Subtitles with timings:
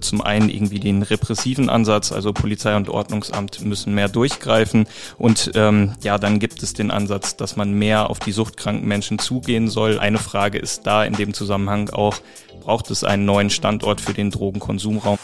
[0.00, 4.86] Zum einen irgendwie den repressiven Ansatz, also Polizei und Ordnungsamt müssen mehr durchgreifen
[5.18, 9.18] und ähm, ja, dann gibt es den Ansatz, dass man mehr auf die suchtkranken Menschen
[9.18, 9.98] zugehen soll.
[9.98, 12.16] Eine Frage ist da in dem Zusammenhang auch,
[12.62, 15.18] braucht es einen neuen Standort für den Drogenkonsumraum?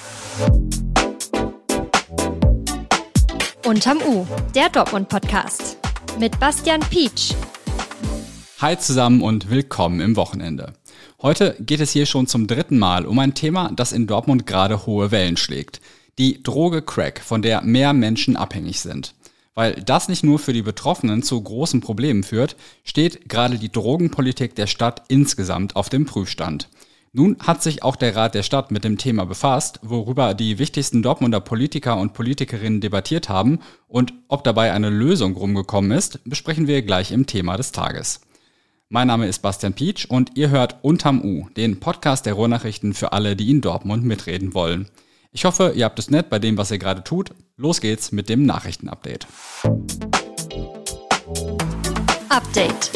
[3.64, 5.78] Unterm U, der Dortmund-Podcast
[6.18, 7.34] mit Bastian Pietsch.
[8.60, 10.72] Hi zusammen und willkommen im Wochenende.
[11.22, 14.84] Heute geht es hier schon zum dritten Mal um ein Thema, das in Dortmund gerade
[14.84, 15.80] hohe Wellen schlägt.
[16.18, 19.14] Die Droge Crack, von der mehr Menschen abhängig sind.
[19.54, 24.56] Weil das nicht nur für die Betroffenen zu großen Problemen führt, steht gerade die Drogenpolitik
[24.56, 26.68] der Stadt insgesamt auf dem Prüfstand.
[27.12, 31.04] Nun hat sich auch der Rat der Stadt mit dem Thema befasst, worüber die wichtigsten
[31.04, 36.82] Dortmunder Politiker und Politikerinnen debattiert haben und ob dabei eine Lösung rumgekommen ist, besprechen wir
[36.82, 38.20] gleich im Thema des Tages.
[38.90, 43.12] Mein Name ist Bastian Pietsch und ihr hört Unterm U, den Podcast der Ruhrnachrichten für
[43.12, 44.88] alle, die in Dortmund mitreden wollen.
[45.30, 47.32] Ich hoffe, ihr habt es nett bei dem, was ihr gerade tut.
[47.58, 49.26] Los geht's mit dem Nachrichtenupdate.
[52.30, 52.90] Update.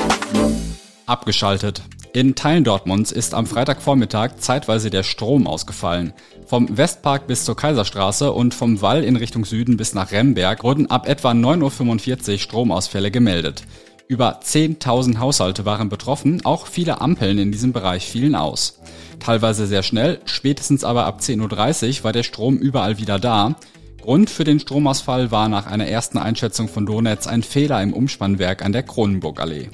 [1.04, 1.82] Abgeschaltet.
[2.14, 6.14] In Teilen Dortmunds ist am Freitagvormittag zeitweise der Strom ausgefallen.
[6.46, 10.90] Vom Westpark bis zur Kaiserstraße und vom Wall in Richtung Süden bis nach Remberg wurden
[10.90, 13.64] ab etwa 9.45 Uhr Stromausfälle gemeldet.
[14.08, 18.80] Über 10.000 Haushalte waren betroffen, auch viele Ampeln in diesem Bereich fielen aus.
[19.20, 23.56] Teilweise sehr schnell, spätestens aber ab 10.30 Uhr war der Strom überall wieder da.
[24.02, 28.64] Grund für den Stromausfall war nach einer ersten Einschätzung von Donetz ein Fehler im Umspannwerk
[28.64, 29.70] an der Kronenburgallee.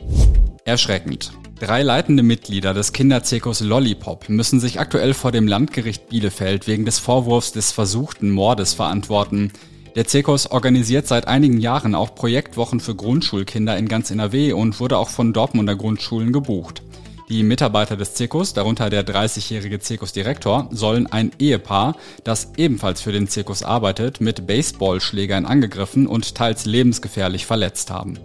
[0.65, 1.33] Erschreckend.
[1.59, 7.01] Drei leitende Mitglieder des Kinderzirkus Lollipop müssen sich aktuell vor dem Landgericht Bielefeld wegen des
[7.01, 9.51] Vorwurfs des versuchten Mordes verantworten.
[9.97, 14.99] Der Zirkus organisiert seit einigen Jahren auch Projektwochen für Grundschulkinder in ganz NRW und wurde
[14.99, 16.83] auch von Dortmunder Grundschulen gebucht.
[17.29, 23.29] Die Mitarbeiter des Zirkus, darunter der 30-jährige Zirkusdirektor, sollen ein Ehepaar, das ebenfalls für den
[23.29, 28.19] Zirkus arbeitet, mit Baseballschlägern angegriffen und teils lebensgefährlich verletzt haben.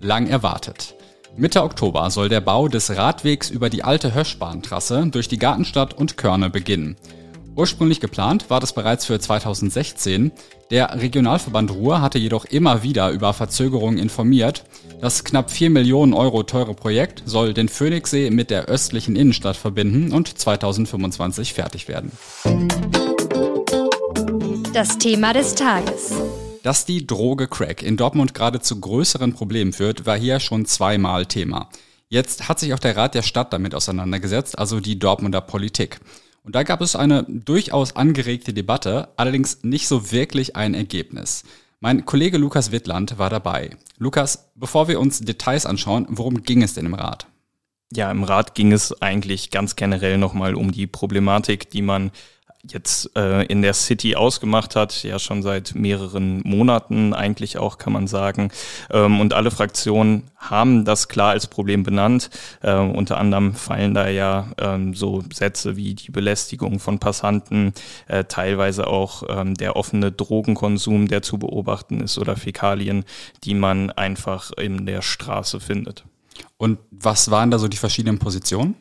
[0.00, 0.96] Lang erwartet.
[1.36, 6.16] Mitte Oktober soll der Bau des Radwegs über die alte Höschbahntrasse durch die Gartenstadt und
[6.16, 6.96] Körne beginnen.
[7.54, 10.32] Ursprünglich geplant war das bereits für 2016.
[10.70, 14.64] Der Regionalverband Ruhr hatte jedoch immer wieder über Verzögerungen informiert.
[15.02, 20.12] Das knapp 4 Millionen Euro teure Projekt soll den Phoenixsee mit der östlichen Innenstadt verbinden
[20.12, 22.12] und 2025 fertig werden.
[24.72, 26.14] Das Thema des Tages.
[26.62, 31.26] Dass die Droge Crack in Dortmund gerade zu größeren Problemen führt, war hier schon zweimal
[31.26, 31.68] Thema.
[32.08, 36.00] Jetzt hat sich auch der Rat der Stadt damit auseinandergesetzt, also die Dortmunder Politik.
[36.42, 41.44] Und da gab es eine durchaus angeregte Debatte, allerdings nicht so wirklich ein Ergebnis.
[41.78, 43.76] Mein Kollege Lukas Wittland war dabei.
[43.98, 47.26] Lukas, bevor wir uns Details anschauen, worum ging es denn im Rat?
[47.92, 52.10] Ja, im Rat ging es eigentlich ganz generell nochmal um die Problematik, die man
[52.70, 57.92] jetzt äh, in der City ausgemacht hat, ja schon seit mehreren Monaten eigentlich auch, kann
[57.92, 58.52] man sagen.
[58.90, 62.30] Ähm, und alle Fraktionen haben das klar als Problem benannt.
[62.60, 67.72] Äh, unter anderem fallen da ja ähm, so Sätze wie die Belästigung von Passanten,
[68.06, 73.04] äh, teilweise auch ähm, der offene Drogenkonsum, der zu beobachten ist, oder Fäkalien,
[73.42, 76.04] die man einfach in der Straße findet.
[76.58, 78.76] Und was waren da so die verschiedenen Positionen?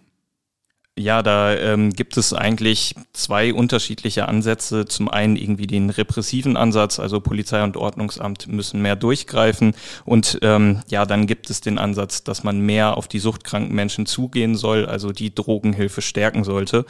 [0.98, 4.86] Ja, da ähm, gibt es eigentlich zwei unterschiedliche Ansätze.
[4.86, 9.74] Zum einen irgendwie den repressiven Ansatz, also Polizei und Ordnungsamt müssen mehr durchgreifen.
[10.04, 14.06] Und ähm, ja, dann gibt es den Ansatz, dass man mehr auf die suchtkranken Menschen
[14.06, 16.86] zugehen soll, also die Drogenhilfe stärken sollte.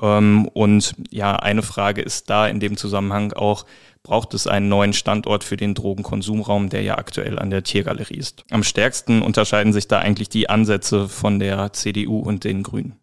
[0.00, 3.66] Ähm, und ja, eine Frage ist da in dem Zusammenhang auch,
[4.04, 8.44] braucht es einen neuen Standort für den Drogenkonsumraum, der ja aktuell an der Tiergalerie ist.
[8.50, 12.99] Am stärksten unterscheiden sich da eigentlich die Ansätze von der CDU und den Grünen.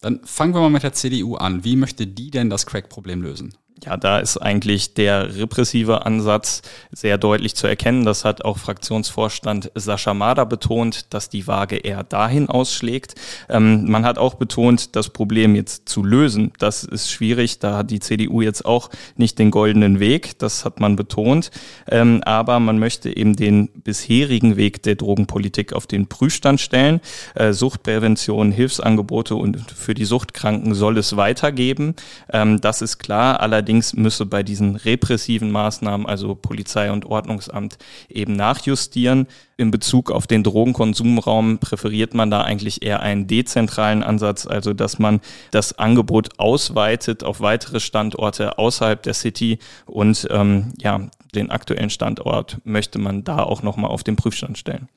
[0.00, 1.64] Dann fangen wir mal mit der CDU an.
[1.64, 3.54] Wie möchte die denn das Crack-Problem lösen?
[3.84, 6.60] Ja, da ist eigentlich der repressive Ansatz
[6.92, 8.04] sehr deutlich zu erkennen.
[8.04, 13.14] Das hat auch Fraktionsvorstand Sascha Mader betont, dass die Waage eher dahin ausschlägt.
[13.48, 17.58] Ähm, man hat auch betont, das Problem jetzt zu lösen, das ist schwierig.
[17.58, 20.38] Da hat die CDU jetzt auch nicht den goldenen Weg.
[20.38, 21.50] Das hat man betont.
[21.90, 27.00] Ähm, aber man möchte eben den bisherigen Weg der Drogenpolitik auf den Prüfstand stellen.
[27.34, 31.94] Äh, Suchtprävention, Hilfsangebote und für die Suchtkranken soll es weitergeben.
[32.30, 33.40] Ähm, das ist klar.
[33.40, 37.78] Allerdings Allerdings müsse bei diesen repressiven Maßnahmen, also Polizei und Ordnungsamt,
[38.08, 39.28] eben nachjustieren.
[39.56, 44.98] In Bezug auf den Drogenkonsumraum präferiert man da eigentlich eher einen dezentralen Ansatz, also dass
[44.98, 45.20] man
[45.52, 52.58] das Angebot ausweitet auf weitere Standorte außerhalb der City und ähm, ja, den aktuellen Standort
[52.64, 54.88] möchte man da auch nochmal auf den Prüfstand stellen.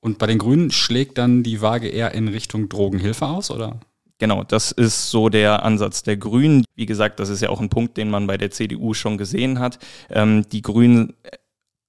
[0.00, 3.80] Und bei den Grünen schlägt dann die Waage eher in Richtung Drogenhilfe aus, oder?
[4.20, 6.64] Genau, das ist so der Ansatz der Grünen.
[6.76, 9.58] Wie gesagt, das ist ja auch ein Punkt, den man bei der CDU schon gesehen
[9.58, 9.78] hat.
[10.10, 11.14] Ähm, die Grünen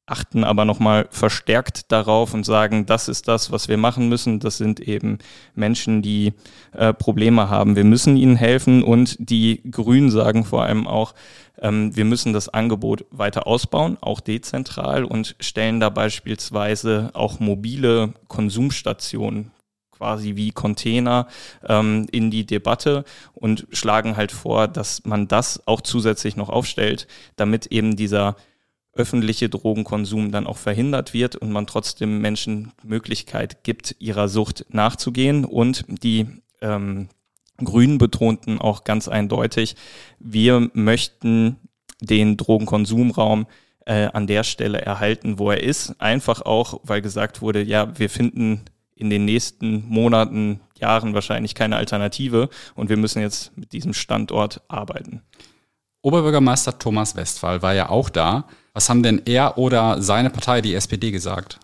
[0.05, 4.39] achten aber nochmal verstärkt darauf und sagen, das ist das, was wir machen müssen.
[4.39, 5.19] Das sind eben
[5.55, 6.33] Menschen, die
[6.71, 7.75] äh, Probleme haben.
[7.75, 11.13] Wir müssen ihnen helfen und die Grünen sagen vor allem auch,
[11.59, 18.13] ähm, wir müssen das Angebot weiter ausbauen, auch dezentral und stellen da beispielsweise auch mobile
[18.29, 19.51] Konsumstationen
[20.01, 21.27] quasi wie Container
[21.69, 23.05] ähm, in die Debatte
[23.35, 28.35] und schlagen halt vor, dass man das auch zusätzlich noch aufstellt, damit eben dieser
[28.93, 35.45] öffentliche Drogenkonsum dann auch verhindert wird und man trotzdem Menschen Möglichkeit gibt, ihrer Sucht nachzugehen
[35.45, 36.25] und die
[36.61, 37.09] ähm,
[37.63, 39.75] Grünen betonten auch ganz eindeutig,
[40.17, 41.57] wir möchten
[41.99, 43.45] den Drogenkonsumraum
[43.85, 45.93] äh, an der Stelle erhalten, wo er ist.
[46.01, 48.65] Einfach auch, weil gesagt wurde, ja, wir finden
[49.01, 54.61] in den nächsten Monaten, Jahren wahrscheinlich keine Alternative und wir müssen jetzt mit diesem Standort
[54.67, 55.21] arbeiten.
[56.03, 58.45] Oberbürgermeister Thomas Westphal war ja auch da.
[58.73, 61.59] Was haben denn er oder seine Partei, die SPD, gesagt?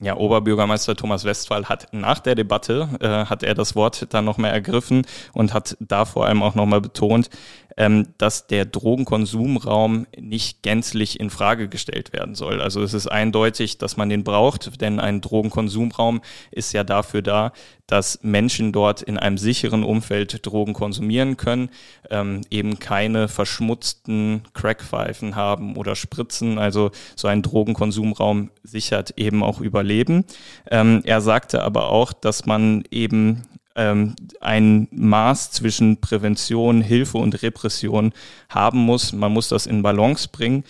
[0.00, 4.52] Ja, Oberbürgermeister Thomas Westphal hat nach der Debatte, äh, hat er das Wort dann nochmal
[4.52, 7.30] ergriffen und hat da vor allem auch nochmal betont,
[7.78, 12.60] ähm, dass der Drogenkonsumraum nicht gänzlich in Frage gestellt werden soll.
[12.60, 16.20] Also es ist eindeutig, dass man den braucht, denn ein Drogenkonsumraum
[16.50, 17.52] ist ja dafür da,
[17.86, 21.70] dass Menschen dort in einem sicheren Umfeld Drogen konsumieren können,
[22.10, 26.58] ähm, eben keine verschmutzten Crackpfeifen haben oder Spritzen.
[26.58, 30.24] Also so ein Drogenkonsumraum sichert eben auch Überleben.
[30.68, 33.44] Ähm, er sagte aber auch, dass man eben
[33.78, 38.12] ähm, ein Maß zwischen Prävention, Hilfe und Repression
[38.48, 39.12] haben muss.
[39.12, 40.64] Man muss das in Balance bringen.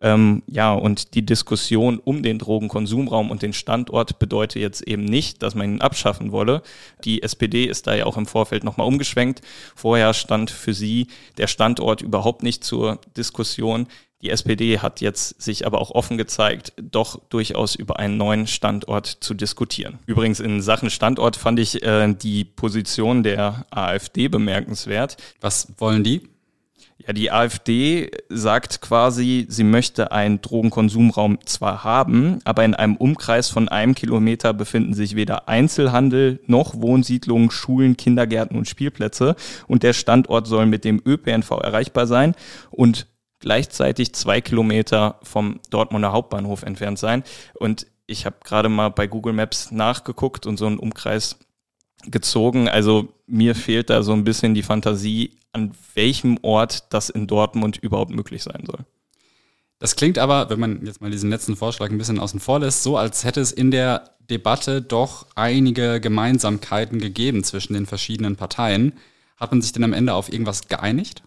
[0.00, 5.42] Ähm, ja, und die Diskussion um den Drogenkonsumraum und den Standort bedeutet jetzt eben nicht,
[5.42, 6.62] dass man ihn abschaffen wolle.
[7.04, 9.42] Die SPD ist da ja auch im Vorfeld nochmal umgeschwenkt.
[9.74, 11.06] Vorher stand für sie
[11.38, 13.86] der Standort überhaupt nicht zur Diskussion.
[14.24, 19.06] Die SPD hat jetzt sich aber auch offen gezeigt, doch durchaus über einen neuen Standort
[19.06, 19.98] zu diskutieren.
[20.06, 25.18] Übrigens in Sachen Standort fand ich äh, die Position der AfD bemerkenswert.
[25.42, 26.22] Was wollen die?
[27.06, 33.50] Ja, die AfD sagt quasi, sie möchte einen Drogenkonsumraum zwar haben, aber in einem Umkreis
[33.50, 39.36] von einem Kilometer befinden sich weder Einzelhandel noch Wohnsiedlungen, Schulen, Kindergärten und Spielplätze.
[39.66, 42.34] Und der Standort soll mit dem ÖPNV erreichbar sein.
[42.70, 43.06] Und
[43.44, 47.22] gleichzeitig zwei Kilometer vom Dortmunder Hauptbahnhof entfernt sein.
[47.52, 51.36] Und ich habe gerade mal bei Google Maps nachgeguckt und so einen Umkreis
[52.06, 52.70] gezogen.
[52.70, 57.76] Also mir fehlt da so ein bisschen die Fantasie, an welchem Ort das in Dortmund
[57.76, 58.80] überhaupt möglich sein soll.
[59.78, 62.82] Das klingt aber, wenn man jetzt mal diesen letzten Vorschlag ein bisschen außen vor lässt,
[62.82, 68.94] so als hätte es in der Debatte doch einige Gemeinsamkeiten gegeben zwischen den verschiedenen Parteien.
[69.36, 71.22] Hat man sich denn am Ende auf irgendwas geeinigt?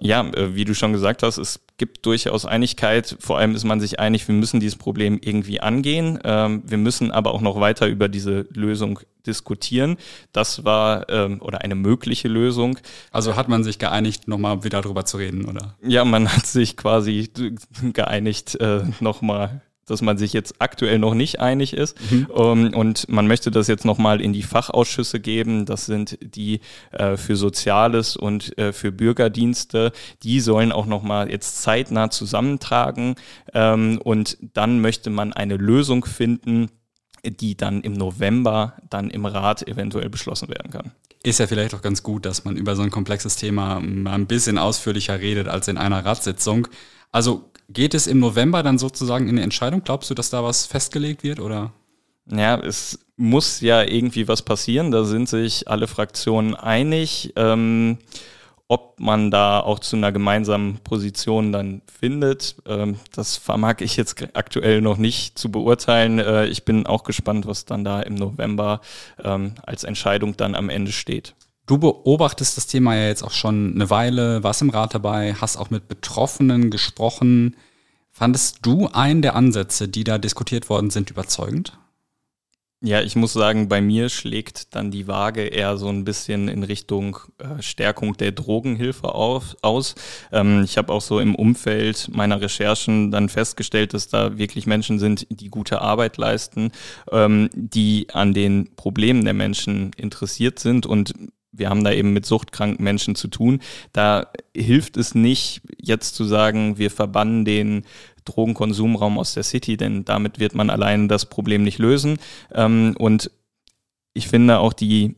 [0.00, 3.16] Ja, äh, wie du schon gesagt hast, es gibt durchaus Einigkeit.
[3.18, 6.18] Vor allem ist man sich einig, wir müssen dieses Problem irgendwie angehen.
[6.24, 9.96] Ähm, wir müssen aber auch noch weiter über diese Lösung diskutieren.
[10.32, 12.78] Das war ähm, oder eine mögliche Lösung.
[13.10, 15.76] Also hat man sich geeinigt, nochmal wieder drüber zu reden, oder?
[15.82, 17.30] Ja, man hat sich quasi
[17.92, 21.96] geeinigt, äh, nochmal dass man sich jetzt aktuell noch nicht einig ist.
[22.10, 22.26] Mhm.
[22.26, 25.64] Um, ähm, und man möchte das jetzt nochmal in die Fachausschüsse geben.
[25.64, 26.60] Das sind die
[26.92, 29.92] äh, für Soziales und äh, für Bürgerdienste.
[30.22, 33.14] Die sollen auch nochmal jetzt zeitnah zusammentragen.
[33.54, 36.68] Ähm, und dann möchte man eine Lösung finden,
[37.24, 40.92] die dann im November dann im Rat eventuell beschlossen werden kann.
[41.22, 44.26] Ist ja vielleicht auch ganz gut, dass man über so ein komplexes Thema mal ein
[44.26, 46.68] bisschen ausführlicher redet als in einer Ratssitzung.
[47.10, 49.82] Also Geht es im November dann sozusagen in eine Entscheidung?
[49.84, 51.72] Glaubst du, dass da was festgelegt wird oder?
[52.30, 54.90] Ja, es muss ja irgendwie was passieren.
[54.90, 57.32] Da sind sich alle Fraktionen einig.
[57.36, 57.98] Ähm,
[58.68, 64.16] ob man da auch zu einer gemeinsamen Position dann findet, ähm, das vermag ich jetzt
[64.34, 66.18] aktuell noch nicht zu beurteilen.
[66.18, 68.80] Äh, ich bin auch gespannt, was dann da im November
[69.22, 71.34] ähm, als Entscheidung dann am Ende steht.
[71.66, 75.56] Du beobachtest das Thema ja jetzt auch schon eine Weile, warst im Rat dabei, hast
[75.56, 77.56] auch mit Betroffenen gesprochen.
[78.12, 81.76] Fandest du einen der Ansätze, die da diskutiert worden sind, überzeugend?
[82.82, 86.62] Ja, ich muss sagen, bei mir schlägt dann die Waage eher so ein bisschen in
[86.62, 89.94] Richtung äh, Stärkung der Drogenhilfe auf, aus.
[90.30, 94.98] Ähm, ich habe auch so im Umfeld meiner Recherchen dann festgestellt, dass da wirklich Menschen
[94.98, 96.70] sind, die gute Arbeit leisten,
[97.10, 101.14] ähm, die an den Problemen der Menschen interessiert sind und
[101.52, 103.60] wir haben da eben mit suchtkranken Menschen zu tun.
[103.92, 107.84] Da hilft es nicht, jetzt zu sagen, wir verbannen den
[108.24, 112.18] Drogenkonsumraum aus der City, denn damit wird man allein das Problem nicht lösen.
[112.52, 113.30] Ähm, und
[114.12, 115.16] ich finde auch die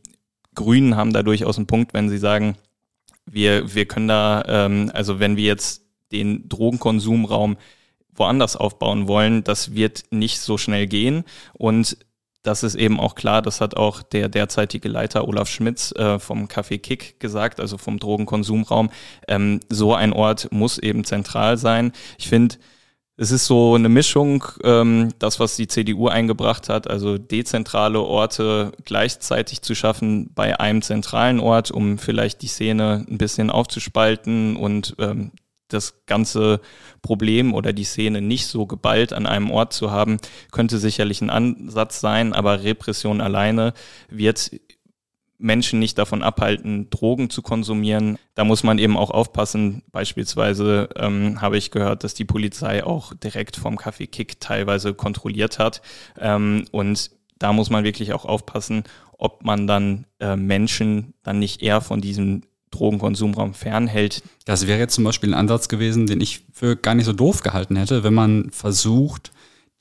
[0.55, 2.55] Grünen haben da durchaus einen Punkt, wenn sie sagen,
[3.25, 7.57] wir, wir können da, ähm, also wenn wir jetzt den Drogenkonsumraum
[8.13, 11.23] woanders aufbauen wollen, das wird nicht so schnell gehen.
[11.53, 11.97] Und
[12.43, 16.47] das ist eben auch klar, das hat auch der derzeitige Leiter Olaf Schmitz äh, vom
[16.47, 18.89] Café Kick gesagt, also vom Drogenkonsumraum.
[19.27, 21.91] Ähm, so ein Ort muss eben zentral sein.
[22.17, 22.55] Ich finde,
[23.17, 28.71] es ist so eine Mischung, ähm, das, was die CDU eingebracht hat, also dezentrale Orte
[28.85, 34.95] gleichzeitig zu schaffen bei einem zentralen Ort, um vielleicht die Szene ein bisschen aufzuspalten und
[34.99, 35.31] ähm,
[35.69, 36.61] das ganze
[37.01, 40.17] Problem oder die Szene nicht so geballt an einem Ort zu haben,
[40.51, 43.73] könnte sicherlich ein Ansatz sein, aber Repression alleine
[44.09, 44.51] wird
[45.39, 48.17] Menschen nicht davon abhalten, Drogen zu konsumieren.
[48.35, 49.83] Da muss man eben auch aufpassen.
[49.91, 55.57] Beispielsweise ähm, habe ich gehört, dass die Polizei auch direkt vom Café Kick teilweise kontrolliert
[55.57, 55.81] hat.
[56.19, 58.83] Ähm, und da muss man wirklich auch aufpassen,
[59.17, 64.21] ob man dann äh, Menschen dann nicht eher von diesem Drogenkonsumraum fernhält.
[64.45, 67.41] Das wäre jetzt zum Beispiel ein Ansatz gewesen, den ich für gar nicht so doof
[67.41, 69.31] gehalten hätte, wenn man versucht,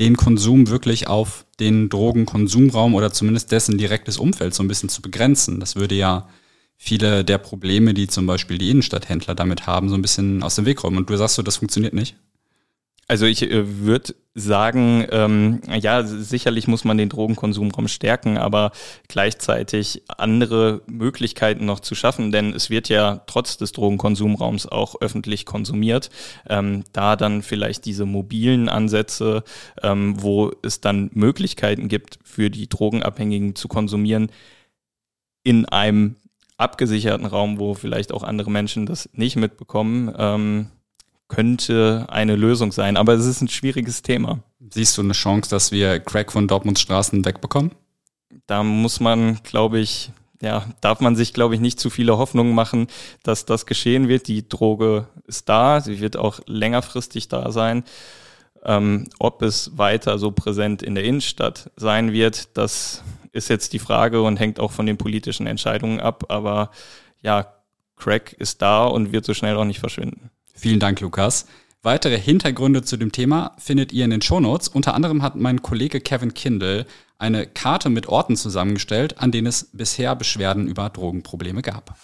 [0.00, 5.02] den Konsum wirklich auf den Drogenkonsumraum oder zumindest dessen direktes Umfeld so ein bisschen zu
[5.02, 5.60] begrenzen.
[5.60, 6.28] Das würde ja
[6.76, 10.66] viele der Probleme, die zum Beispiel die Innenstadthändler damit haben, so ein bisschen aus dem
[10.66, 10.98] Weg räumen.
[10.98, 12.16] Und du sagst so, das funktioniert nicht?
[13.10, 18.70] Also ich äh, würde sagen, ähm, ja, sicherlich muss man den Drogenkonsumraum stärken, aber
[19.08, 25.46] gleichzeitig andere Möglichkeiten noch zu schaffen, denn es wird ja trotz des Drogenkonsumraums auch öffentlich
[25.46, 26.10] konsumiert.
[26.48, 29.42] Ähm, da dann vielleicht diese mobilen Ansätze,
[29.82, 34.30] ähm, wo es dann Möglichkeiten gibt, für die Drogenabhängigen zu konsumieren,
[35.42, 36.16] in einem
[36.58, 40.14] abgesicherten Raum, wo vielleicht auch andere Menschen das nicht mitbekommen.
[41.28, 42.96] Könnte eine Lösung sein.
[42.96, 44.40] Aber es ist ein schwieriges Thema.
[44.70, 47.72] Siehst du eine Chance, dass wir Crack von Dortmunds Straßen wegbekommen?
[48.46, 52.54] Da muss man, glaube ich, ja, darf man sich, glaube ich, nicht zu viele Hoffnungen
[52.54, 52.86] machen,
[53.22, 54.28] dass das geschehen wird.
[54.28, 57.84] Die Droge ist da, sie wird auch längerfristig da sein.
[58.64, 63.78] Ähm, ob es weiter so präsent in der Innenstadt sein wird, das ist jetzt die
[63.78, 66.24] Frage und hängt auch von den politischen Entscheidungen ab.
[66.28, 66.70] Aber
[67.20, 67.52] ja,
[67.96, 70.30] Crack ist da und wird so schnell auch nicht verschwinden.
[70.58, 71.46] Vielen Dank, Lukas.
[71.82, 74.66] Weitere Hintergründe zu dem Thema findet ihr in den Shownotes.
[74.66, 76.84] Unter anderem hat mein Kollege Kevin Kindle
[77.16, 81.96] eine Karte mit Orten zusammengestellt, an denen es bisher Beschwerden über Drogenprobleme gab.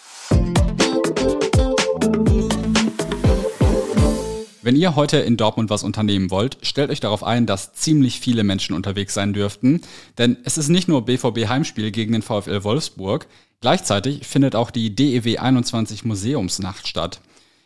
[4.61, 8.45] Wenn ihr heute in Dortmund was unternehmen wollt, stellt euch darauf ein, dass ziemlich viele
[8.45, 9.81] Menschen unterwegs sein dürften.
[10.17, 13.27] Denn es ist nicht nur BVB Heimspiel gegen den VfL Wolfsburg,
[13.59, 17.19] gleichzeitig findet auch die DEW 21 Museumsnacht statt.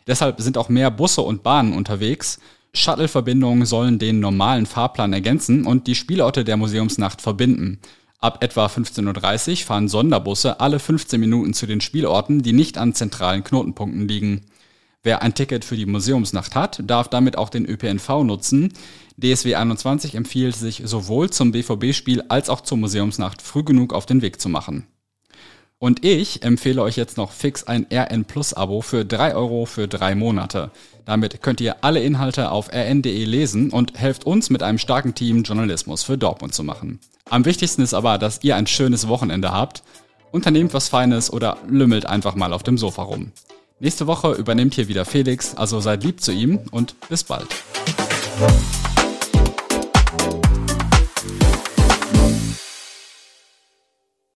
[0.08, 2.40] Deshalb sind auch mehr Busse und Bahnen unterwegs.
[2.74, 7.80] Shuttle-Verbindungen sollen den normalen Fahrplan ergänzen und die Spielorte der Museumsnacht verbinden.
[8.20, 12.94] Ab etwa 15.30 Uhr fahren Sonderbusse alle 15 Minuten zu den Spielorten, die nicht an
[12.94, 14.42] zentralen Knotenpunkten liegen.
[15.02, 18.74] Wer ein Ticket für die Museumsnacht hat, darf damit auch den ÖPNV nutzen.
[19.16, 24.22] DSW 21 empfiehlt sich sowohl zum BVB-Spiel als auch zur Museumsnacht früh genug auf den
[24.22, 24.86] Weg zu machen.
[25.82, 29.88] Und ich empfehle euch jetzt noch fix ein RN Plus Abo für drei Euro für
[29.88, 30.72] drei Monate.
[31.06, 35.44] Damit könnt ihr alle Inhalte auf rn.de lesen und helft uns mit einem starken Team
[35.44, 37.00] Journalismus für Dortmund zu machen.
[37.30, 39.82] Am wichtigsten ist aber, dass ihr ein schönes Wochenende habt.
[40.32, 43.32] Unternehmt was Feines oder lümmelt einfach mal auf dem Sofa rum.
[43.80, 47.48] Nächste Woche übernimmt hier wieder Felix, also seid lieb zu ihm und bis bald.